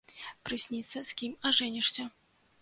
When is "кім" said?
1.19-1.37